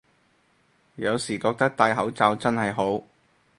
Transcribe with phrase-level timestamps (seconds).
[0.95, 3.03] 有時覺得戴口罩真係好